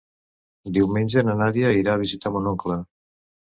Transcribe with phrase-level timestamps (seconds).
[0.77, 2.83] Diumenge na Nàdia irà a visitar mon oncle.